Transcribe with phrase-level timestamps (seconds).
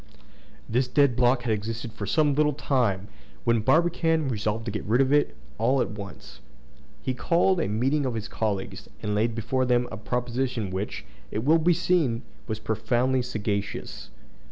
[0.67, 3.07] This dead block had existed for some little time,
[3.43, 6.39] when Barbicane resolved to get rid of it all at once.
[7.03, 11.43] He called a meeting of his colleagues, and laid before them a proposition which, it
[11.43, 14.09] will be seen, was profoundly sagacious.